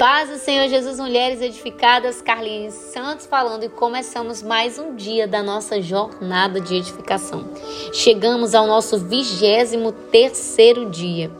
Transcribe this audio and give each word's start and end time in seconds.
Paz 0.00 0.30
do 0.30 0.38
Senhor 0.38 0.66
Jesus, 0.66 0.98
mulheres 0.98 1.42
edificadas, 1.42 2.22
Carlinhos 2.22 2.72
Santos 2.72 3.26
falando 3.26 3.64
e 3.64 3.68
começamos 3.68 4.42
mais 4.42 4.78
um 4.78 4.96
dia 4.96 5.28
da 5.28 5.42
nossa 5.42 5.82
jornada 5.82 6.58
de 6.58 6.76
edificação. 6.76 7.44
Chegamos 7.92 8.54
ao 8.54 8.66
nosso 8.66 8.96
vigésimo 8.96 9.92
terceiro 9.92 10.88
dia 10.88 11.30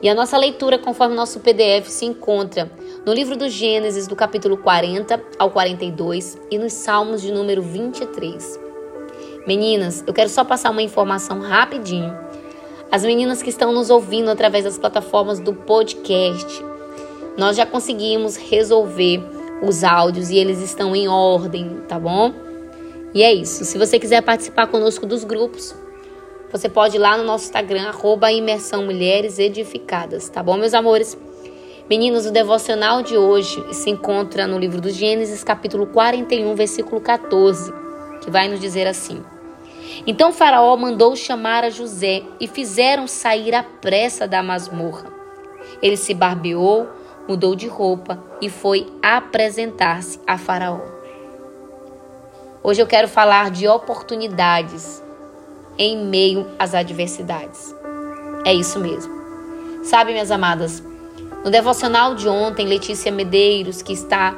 e 0.00 0.08
a 0.08 0.14
nossa 0.14 0.38
leitura, 0.38 0.78
conforme 0.78 1.14
nosso 1.14 1.40
PDF, 1.40 1.88
se 1.88 2.06
encontra 2.06 2.72
no 3.04 3.12
livro 3.12 3.36
do 3.36 3.50
Gênesis, 3.50 4.06
do 4.06 4.16
capítulo 4.16 4.56
40 4.56 5.22
ao 5.38 5.50
42 5.50 6.38
e 6.50 6.56
nos 6.56 6.72
Salmos 6.72 7.20
de 7.20 7.30
número 7.30 7.60
23. 7.60 8.58
Meninas, 9.46 10.02
eu 10.06 10.14
quero 10.14 10.30
só 10.30 10.42
passar 10.42 10.70
uma 10.70 10.80
informação 10.80 11.38
rapidinho. 11.38 12.16
As 12.90 13.04
meninas 13.04 13.42
que 13.42 13.50
estão 13.50 13.74
nos 13.74 13.90
ouvindo 13.90 14.30
através 14.30 14.64
das 14.64 14.78
plataformas 14.78 15.38
do 15.38 15.52
podcast, 15.52 16.69
nós 17.40 17.56
já 17.56 17.64
conseguimos 17.64 18.36
resolver 18.36 19.18
os 19.62 19.82
áudios 19.82 20.28
e 20.28 20.36
eles 20.36 20.60
estão 20.60 20.94
em 20.94 21.08
ordem, 21.08 21.80
tá 21.88 21.98
bom? 21.98 22.34
E 23.14 23.22
é 23.22 23.32
isso. 23.32 23.64
Se 23.64 23.78
você 23.78 23.98
quiser 23.98 24.20
participar 24.20 24.66
conosco 24.66 25.06
dos 25.06 25.24
grupos, 25.24 25.74
você 26.52 26.68
pode 26.68 26.96
ir 26.96 26.98
lá 26.98 27.16
no 27.16 27.24
nosso 27.24 27.46
Instagram, 27.46 27.88
arroba 27.88 28.30
Imersão 28.30 28.84
Mulheres 28.84 29.38
Edificadas, 29.38 30.28
tá 30.28 30.42
bom, 30.42 30.58
meus 30.58 30.74
amores? 30.74 31.16
Meninos, 31.88 32.26
o 32.26 32.30
devocional 32.30 33.02
de 33.02 33.16
hoje 33.16 33.64
se 33.72 33.88
encontra 33.88 34.46
no 34.46 34.58
livro 34.58 34.78
do 34.78 34.90
Gênesis, 34.90 35.42
capítulo 35.42 35.86
41, 35.86 36.54
versículo 36.54 37.00
14, 37.00 37.72
que 38.20 38.30
vai 38.30 38.48
nos 38.48 38.60
dizer 38.60 38.86
assim: 38.86 39.24
Então 40.06 40.30
Faraó 40.30 40.76
mandou 40.76 41.16
chamar 41.16 41.64
a 41.64 41.70
José 41.70 42.22
e 42.38 42.46
fizeram 42.46 43.06
sair 43.06 43.54
à 43.54 43.62
pressa 43.62 44.28
da 44.28 44.42
masmorra. 44.42 45.10
Ele 45.80 45.96
se 45.96 46.12
barbeou, 46.12 46.99
mudou 47.30 47.54
de 47.54 47.68
roupa 47.68 48.18
e 48.42 48.50
foi 48.50 48.92
apresentar-se 49.00 50.18
a 50.26 50.36
Faraó. 50.36 50.80
Hoje 52.60 52.82
eu 52.82 52.88
quero 52.88 53.06
falar 53.06 53.52
de 53.52 53.68
oportunidades 53.68 55.00
em 55.78 55.96
meio 55.96 56.44
às 56.58 56.74
adversidades. 56.74 57.72
É 58.44 58.52
isso 58.52 58.80
mesmo. 58.80 59.12
Sabe, 59.84 60.10
minhas 60.10 60.32
amadas, 60.32 60.82
no 61.44 61.52
devocional 61.52 62.16
de 62.16 62.28
ontem, 62.28 62.66
Letícia 62.66 63.12
Medeiros, 63.12 63.80
que 63.80 63.92
está 63.92 64.34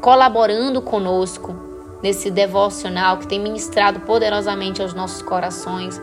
colaborando 0.00 0.80
conosco 0.80 1.54
nesse 2.02 2.30
devocional 2.30 3.18
que 3.18 3.26
tem 3.26 3.38
ministrado 3.38 4.00
poderosamente 4.00 4.80
aos 4.80 4.94
nossos 4.94 5.20
corações. 5.20 6.00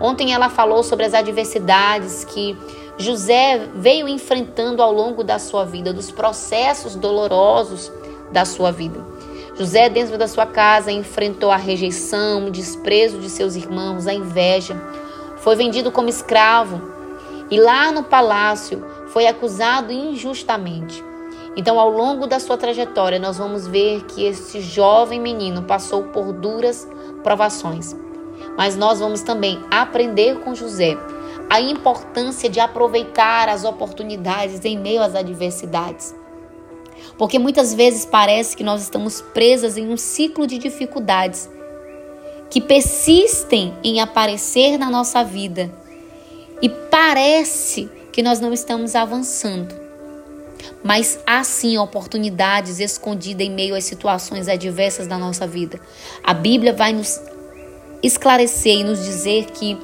Ontem 0.00 0.34
ela 0.34 0.48
falou 0.48 0.82
sobre 0.82 1.06
as 1.06 1.14
adversidades 1.14 2.24
que 2.24 2.58
José 2.98 3.68
veio 3.74 4.08
enfrentando 4.08 4.82
ao 4.82 4.90
longo 4.90 5.22
da 5.22 5.38
sua 5.38 5.64
vida, 5.64 5.92
dos 5.92 6.10
processos 6.10 6.94
dolorosos 6.94 7.92
da 8.32 8.44
sua 8.44 8.72
vida. 8.72 8.98
José, 9.54 9.88
dentro 9.88 10.16
da 10.16 10.26
sua 10.26 10.46
casa, 10.46 10.90
enfrentou 10.90 11.50
a 11.50 11.56
rejeição, 11.56 12.46
o 12.46 12.50
desprezo 12.50 13.18
de 13.18 13.28
seus 13.28 13.54
irmãos, 13.54 14.06
a 14.06 14.14
inveja. 14.14 14.80
Foi 15.38 15.54
vendido 15.56 15.92
como 15.92 16.08
escravo 16.08 16.80
e 17.50 17.60
lá 17.60 17.92
no 17.92 18.02
palácio 18.02 18.84
foi 19.08 19.26
acusado 19.26 19.92
injustamente. 19.92 21.04
Então, 21.54 21.78
ao 21.78 21.88
longo 21.90 22.26
da 22.26 22.38
sua 22.38 22.56
trajetória, 22.56 23.18
nós 23.18 23.38
vamos 23.38 23.66
ver 23.66 24.04
que 24.04 24.24
esse 24.24 24.60
jovem 24.60 25.20
menino 25.20 25.62
passou 25.62 26.04
por 26.04 26.32
duras 26.32 26.86
provações. 27.22 27.94
Mas 28.56 28.76
nós 28.76 29.00
vamos 29.00 29.22
também 29.22 29.62
aprender 29.70 30.40
com 30.40 30.54
José 30.54 30.98
a 31.48 31.60
importância 31.60 32.48
de 32.48 32.60
aproveitar 32.60 33.48
as 33.48 33.64
oportunidades 33.64 34.64
em 34.64 34.78
meio 34.78 35.02
às 35.02 35.14
adversidades. 35.14 36.14
Porque 37.18 37.38
muitas 37.38 37.72
vezes 37.72 38.04
parece 38.04 38.56
que 38.56 38.64
nós 38.64 38.82
estamos 38.82 39.20
presas 39.20 39.76
em 39.76 39.88
um 39.88 39.96
ciclo 39.96 40.46
de 40.46 40.58
dificuldades 40.58 41.48
que 42.50 42.60
persistem 42.60 43.74
em 43.82 44.00
aparecer 44.00 44.78
na 44.78 44.90
nossa 44.90 45.22
vida 45.24 45.70
e 46.62 46.68
parece 46.68 47.90
que 48.12 48.22
nós 48.22 48.40
não 48.40 48.52
estamos 48.52 48.94
avançando. 48.94 49.74
Mas 50.82 51.18
há 51.26 51.42
sim 51.44 51.76
oportunidades 51.78 52.80
escondidas 52.80 53.46
em 53.46 53.50
meio 53.50 53.74
às 53.74 53.84
situações 53.84 54.48
adversas 54.48 55.06
da 55.06 55.18
nossa 55.18 55.46
vida. 55.46 55.80
A 56.22 56.32
Bíblia 56.32 56.72
vai 56.72 56.92
nos 56.92 57.20
esclarecer 58.02 58.78
e 58.78 58.84
nos 58.84 59.04
dizer 59.04 59.46
que 59.46 59.76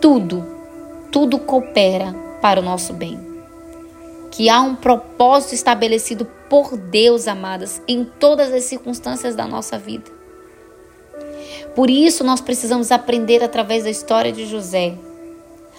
tudo, 0.00 0.46
tudo 1.10 1.38
coopera 1.38 2.14
para 2.40 2.60
o 2.60 2.62
nosso 2.62 2.92
bem. 2.92 3.18
Que 4.30 4.48
há 4.48 4.60
um 4.60 4.74
propósito 4.74 5.54
estabelecido 5.54 6.26
por 6.48 6.76
Deus, 6.76 7.26
amadas, 7.26 7.80
em 7.88 8.04
todas 8.04 8.52
as 8.52 8.64
circunstâncias 8.64 9.34
da 9.34 9.46
nossa 9.46 9.78
vida. 9.78 10.10
Por 11.74 11.90
isso, 11.90 12.24
nós 12.24 12.40
precisamos 12.40 12.90
aprender 12.90 13.42
através 13.42 13.84
da 13.84 13.90
história 13.90 14.32
de 14.32 14.46
José 14.46 14.94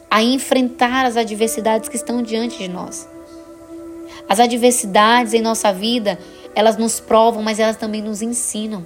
a 0.10 0.22
enfrentar 0.22 1.06
as 1.06 1.18
adversidades 1.18 1.90
que 1.90 1.96
estão 1.96 2.22
diante 2.22 2.58
de 2.58 2.68
nós. 2.68 3.08
As 4.28 4.40
adversidades 4.40 5.34
em 5.34 5.42
nossa 5.42 5.72
vida, 5.72 6.20
elas 6.56 6.78
nos 6.78 7.00
provam, 7.00 7.44
mas 7.44 7.60
elas 7.60 7.78
também 7.78 8.02
nos 8.02 8.22
ensinam. 8.22 8.86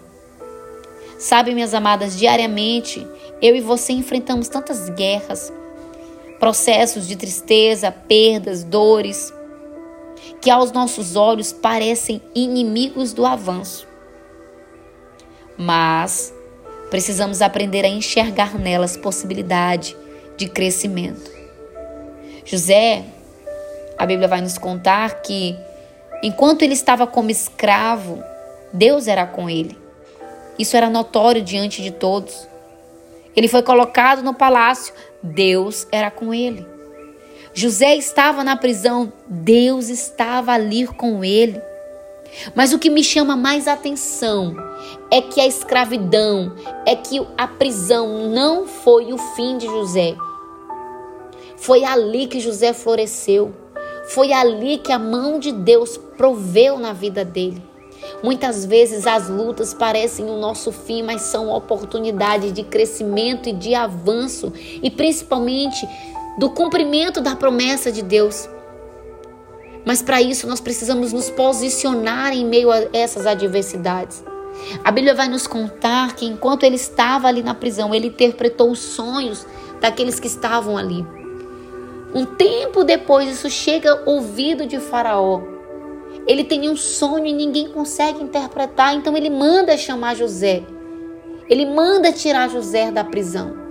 Sabe, 1.17 1.53
minhas 1.53 1.73
amadas, 1.73 2.17
diariamente 2.17 3.07
eu 3.41 3.55
e 3.55 3.61
você 3.61 3.93
enfrentamos 3.93 4.47
tantas 4.47 4.89
guerras, 4.89 5.51
processos 6.39 7.07
de 7.07 7.15
tristeza, 7.15 7.91
perdas, 7.91 8.63
dores, 8.63 9.33
que 10.41 10.49
aos 10.49 10.71
nossos 10.71 11.15
olhos 11.15 11.51
parecem 11.51 12.21
inimigos 12.33 13.13
do 13.13 13.25
avanço. 13.25 13.87
Mas 15.57 16.33
precisamos 16.89 17.41
aprender 17.41 17.85
a 17.85 17.87
enxergar 17.87 18.57
nelas 18.57 18.97
possibilidade 18.97 19.95
de 20.37 20.47
crescimento. 20.47 21.31
José, 22.43 23.05
a 23.97 24.05
Bíblia 24.05 24.27
vai 24.27 24.41
nos 24.41 24.57
contar 24.57 25.21
que 25.21 25.55
enquanto 26.23 26.63
ele 26.63 26.73
estava 26.73 27.05
como 27.05 27.29
escravo, 27.29 28.23
Deus 28.73 29.07
era 29.07 29.25
com 29.25 29.49
ele. 29.49 29.77
Isso 30.57 30.75
era 30.75 30.89
notório 30.89 31.41
diante 31.41 31.81
de 31.81 31.91
todos. 31.91 32.47
Ele 33.35 33.47
foi 33.47 33.63
colocado 33.63 34.21
no 34.21 34.33
palácio, 34.33 34.93
Deus 35.21 35.87
era 35.91 36.11
com 36.11 36.33
ele. 36.33 36.65
José 37.53 37.95
estava 37.95 38.43
na 38.43 38.55
prisão, 38.55 39.11
Deus 39.27 39.89
estava 39.89 40.53
ali 40.53 40.87
com 40.87 41.23
ele. 41.23 41.61
Mas 42.55 42.71
o 42.71 42.79
que 42.79 42.89
me 42.89 43.03
chama 43.03 43.35
mais 43.35 43.67
atenção 43.67 44.55
é 45.11 45.21
que 45.21 45.41
a 45.41 45.45
escravidão, 45.45 46.55
é 46.85 46.95
que 46.95 47.21
a 47.37 47.47
prisão 47.47 48.29
não 48.29 48.65
foi 48.67 49.11
o 49.11 49.17
fim 49.17 49.57
de 49.57 49.65
José. 49.65 50.15
Foi 51.57 51.83
ali 51.83 52.27
que 52.27 52.39
José 52.39 52.73
floresceu. 52.73 53.53
Foi 54.09 54.31
ali 54.33 54.77
que 54.77 54.91
a 54.91 54.97
mão 54.97 55.39
de 55.39 55.51
Deus 55.51 55.97
proveu 55.97 56.79
na 56.79 56.93
vida 56.93 57.23
dele. 57.23 57.70
Muitas 58.23 58.65
vezes 58.65 59.07
as 59.07 59.29
lutas 59.29 59.73
parecem 59.73 60.25
o 60.25 60.37
nosso 60.37 60.71
fim, 60.71 61.03
mas 61.03 61.21
são 61.21 61.49
oportunidades 61.49 62.53
de 62.53 62.63
crescimento 62.63 63.49
e 63.49 63.53
de 63.53 63.73
avanço 63.73 64.53
e 64.81 64.89
principalmente 64.89 65.87
do 66.37 66.49
cumprimento 66.49 67.21
da 67.21 67.35
promessa 67.35 67.91
de 67.91 68.01
Deus. 68.01 68.49
Mas 69.85 70.01
para 70.01 70.21
isso 70.21 70.47
nós 70.47 70.61
precisamos 70.61 71.11
nos 71.11 71.29
posicionar 71.29 72.33
em 72.33 72.45
meio 72.45 72.71
a 72.71 72.87
essas 72.93 73.25
adversidades. 73.25 74.23
A 74.83 74.91
Bíblia 74.91 75.15
vai 75.15 75.27
nos 75.27 75.47
contar 75.47 76.15
que 76.15 76.25
enquanto 76.25 76.63
ele 76.63 76.75
estava 76.75 77.27
ali 77.27 77.41
na 77.41 77.55
prisão, 77.55 77.93
ele 77.93 78.07
interpretou 78.07 78.71
os 78.71 78.79
sonhos 78.79 79.45
daqueles 79.79 80.19
que 80.19 80.27
estavam 80.27 80.77
ali. 80.77 81.05
Um 82.13 82.25
tempo 82.25 82.83
depois, 82.83 83.29
isso 83.29 83.49
chega 83.49 83.91
ao 83.91 84.05
ouvido 84.05 84.67
de 84.67 84.79
Faraó. 84.79 85.41
Ele 86.27 86.43
tem 86.43 86.69
um 86.69 86.75
sonho 86.75 87.25
e 87.25 87.33
ninguém 87.33 87.69
consegue 87.69 88.23
interpretar, 88.23 88.95
então 88.95 89.17
ele 89.17 89.29
manda 89.29 89.77
chamar 89.77 90.15
José. 90.15 90.63
Ele 91.49 91.65
manda 91.65 92.11
tirar 92.11 92.49
José 92.49 92.91
da 92.91 93.03
prisão. 93.03 93.61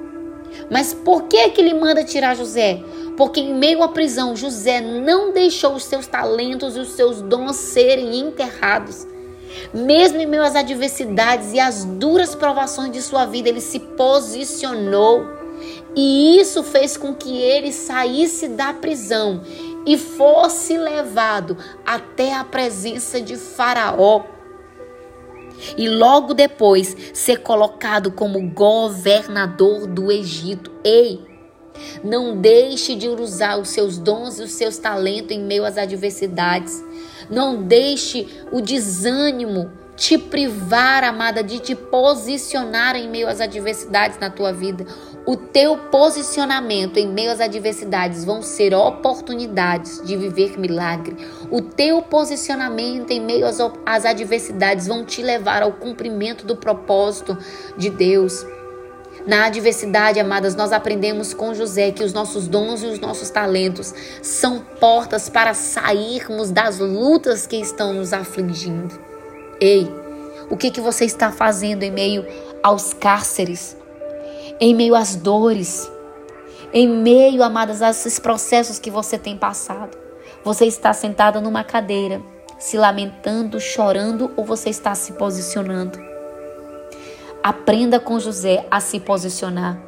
Mas 0.70 0.92
por 0.92 1.24
que 1.24 1.50
que 1.50 1.60
ele 1.60 1.74
manda 1.74 2.04
tirar 2.04 2.34
José? 2.34 2.82
Porque 3.16 3.40
em 3.40 3.54
meio 3.54 3.82
à 3.82 3.88
prisão, 3.88 4.34
José 4.34 4.80
não 4.80 5.32
deixou 5.32 5.74
os 5.74 5.84
seus 5.84 6.06
talentos 6.06 6.76
e 6.76 6.80
os 6.80 6.90
seus 6.90 7.22
dons 7.22 7.56
serem 7.56 8.18
enterrados. 8.18 9.06
Mesmo 9.72 10.20
em 10.20 10.26
meio 10.26 10.42
às 10.42 10.56
adversidades 10.56 11.52
e 11.52 11.60
às 11.60 11.84
duras 11.84 12.34
provações 12.34 12.92
de 12.92 13.02
sua 13.02 13.26
vida, 13.26 13.48
ele 13.48 13.60
se 13.60 13.78
posicionou. 13.78 15.24
E 15.94 16.38
isso 16.40 16.62
fez 16.62 16.96
com 16.96 17.14
que 17.14 17.36
ele 17.38 17.72
saísse 17.72 18.48
da 18.48 18.72
prisão 18.72 19.42
e 19.86 19.96
fosse 19.96 20.76
levado 20.76 21.56
até 21.84 22.34
a 22.34 22.44
presença 22.44 23.20
de 23.20 23.36
Faraó. 23.36 24.24
E 25.76 25.88
logo 25.88 26.32
depois 26.32 26.96
ser 27.12 27.38
colocado 27.38 28.10
como 28.10 28.50
governador 28.50 29.86
do 29.86 30.10
Egito. 30.10 30.70
Ei, 30.84 31.28
Não 32.04 32.36
deixe 32.36 32.94
de 32.94 33.08
usar 33.08 33.58
os 33.58 33.70
seus 33.70 33.96
dons 33.96 34.38
e 34.38 34.42
os 34.42 34.52
seus 34.52 34.76
talentos 34.76 35.34
em 35.36 35.40
meio 35.40 35.64
às 35.64 35.78
adversidades. 35.78 36.82
Não 37.30 37.62
deixe 37.62 38.26
o 38.52 38.60
desânimo 38.60 39.70
te 40.00 40.16
privar, 40.16 41.04
amada, 41.04 41.42
de 41.42 41.58
te 41.58 41.74
posicionar 41.74 42.96
em 42.96 43.06
meio 43.06 43.28
às 43.28 43.38
adversidades 43.38 44.18
na 44.18 44.30
tua 44.30 44.50
vida. 44.50 44.86
O 45.26 45.36
teu 45.36 45.76
posicionamento 45.76 46.96
em 46.96 47.06
meio 47.06 47.30
às 47.30 47.38
adversidades 47.38 48.24
vão 48.24 48.40
ser 48.40 48.72
oportunidades 48.72 50.02
de 50.02 50.16
viver 50.16 50.58
milagre. 50.58 51.18
O 51.50 51.60
teu 51.60 52.00
posicionamento 52.00 53.10
em 53.10 53.20
meio 53.20 53.44
às, 53.44 53.58
às 53.84 54.06
adversidades 54.06 54.86
vão 54.86 55.04
te 55.04 55.20
levar 55.20 55.62
ao 55.62 55.72
cumprimento 55.72 56.46
do 56.46 56.56
propósito 56.56 57.36
de 57.76 57.90
Deus. 57.90 58.46
Na 59.26 59.44
adversidade, 59.44 60.18
amadas, 60.18 60.56
nós 60.56 60.72
aprendemos 60.72 61.34
com 61.34 61.52
José 61.52 61.90
que 61.90 62.02
os 62.02 62.14
nossos 62.14 62.48
dons 62.48 62.82
e 62.82 62.86
os 62.86 62.98
nossos 63.00 63.28
talentos 63.28 63.92
são 64.22 64.60
portas 64.80 65.28
para 65.28 65.52
sairmos 65.52 66.50
das 66.50 66.78
lutas 66.78 67.46
que 67.46 67.56
estão 67.56 67.92
nos 67.92 68.14
afligindo. 68.14 69.09
Ei, 69.60 69.86
o 70.48 70.56
que, 70.56 70.70
que 70.70 70.80
você 70.80 71.04
está 71.04 71.30
fazendo 71.30 71.82
em 71.82 71.90
meio 71.90 72.26
aos 72.62 72.94
cárceres, 72.94 73.76
em 74.58 74.74
meio 74.74 74.94
às 74.94 75.14
dores, 75.14 75.90
em 76.72 76.88
meio, 76.88 77.42
amadas, 77.42 77.82
a 77.82 77.90
esses 77.90 78.18
processos 78.18 78.78
que 78.78 78.90
você 78.90 79.18
tem 79.18 79.36
passado? 79.36 79.98
Você 80.42 80.64
está 80.64 80.94
sentada 80.94 81.42
numa 81.42 81.62
cadeira, 81.62 82.22
se 82.58 82.78
lamentando, 82.78 83.60
chorando 83.60 84.30
ou 84.34 84.46
você 84.46 84.70
está 84.70 84.94
se 84.94 85.12
posicionando? 85.12 86.00
Aprenda 87.42 88.00
com 88.00 88.18
José 88.18 88.66
a 88.70 88.80
se 88.80 88.98
posicionar. 88.98 89.78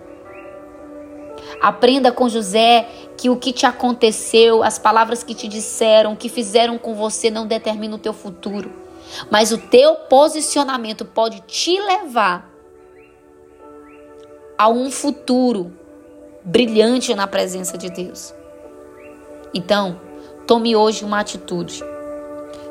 Aprenda 1.63 2.13
com 2.13 2.29
José 2.29 2.87
que 3.17 3.31
o 3.31 3.37
que 3.37 3.55
te 3.55 3.65
aconteceu, 3.65 4.63
as 4.63 4.79
palavras 4.79 5.23
que 5.23 5.35
te 5.35 5.49
disseram, 5.49 6.15
que 6.15 6.29
fizeram 6.29 6.77
com 6.77 6.95
você 6.95 7.31
não 7.31 7.47
determina 7.47 7.97
o 7.97 7.99
teu 7.99 8.13
futuro. 8.13 8.83
Mas 9.31 9.53
o 9.53 9.59
teu 9.59 9.95
posicionamento 9.95 11.05
pode 11.05 11.41
te 11.43 11.79
levar 11.81 12.51
a 14.57 14.69
um 14.69 14.91
futuro 14.91 15.73
brilhante 16.45 17.15
na 17.15 17.27
presença 17.27 17.79
de 17.79 17.91
Deus. 17.91 18.35
Então, 19.55 20.01
tome 20.47 20.75
hoje 20.75 21.05
uma 21.05 21.21
atitude. 21.21 21.83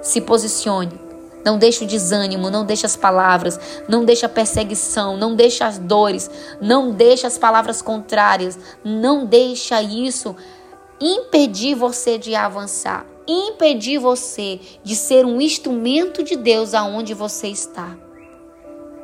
Se 0.02 0.22
posicione 0.22 1.12
não 1.44 1.58
deixe 1.58 1.84
o 1.84 1.88
desânimo, 1.88 2.50
não 2.50 2.66
deixe 2.66 2.86
as 2.86 2.96
palavras, 2.96 3.60
não 3.88 4.06
deixe 4.06 4.26
a 4.26 4.30
perseguição, 4.30 5.18
não 5.18 5.36
deixe 5.36 5.64
as 5.64 5.78
dores, 5.78 6.30
não 6.62 6.92
deixe 6.92 7.26
as 7.26 7.38
palavras 7.38 7.82
contrárias, 7.82 8.58
não 8.84 9.26
deixe 9.26 9.76
isso 9.82 10.36
impedir 11.02 11.74
você 11.74 12.18
de 12.18 12.36
avançar, 12.36 13.06
impedir 13.28 13.98
você 13.98 14.60
de 14.84 14.96
ser 14.96 15.26
um 15.26 15.42
instrumento 15.42 16.24
de 16.24 16.36
Deus 16.36 16.74
aonde 16.74 17.14
você 17.14 17.48
está. 17.48 17.98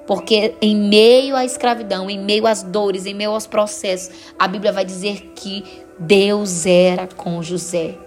Porque 0.05 0.55
em 0.61 0.75
meio 0.75 1.35
à 1.35 1.43
escravidão, 1.43 2.09
em 2.09 2.17
meio 2.17 2.47
às 2.47 2.63
dores, 2.63 3.05
em 3.05 3.13
meio 3.13 3.31
aos 3.31 3.47
processos, 3.47 4.15
a 4.39 4.47
Bíblia 4.47 4.71
vai 4.71 4.85
dizer 4.85 5.33
que 5.35 5.63
Deus 5.99 6.65
era 6.65 7.07
com 7.07 7.41
José. 7.41 7.97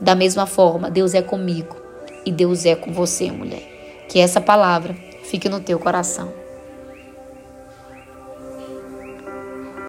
Da 0.00 0.14
mesma 0.14 0.46
forma, 0.46 0.90
Deus 0.90 1.12
é 1.12 1.20
comigo 1.20 1.76
e 2.24 2.32
Deus 2.32 2.64
é 2.64 2.74
com 2.74 2.92
você, 2.92 3.30
mulher. 3.30 4.06
Que 4.08 4.18
essa 4.18 4.40
palavra 4.40 4.96
fique 5.24 5.48
no 5.48 5.60
teu 5.60 5.78
coração. 5.78 6.39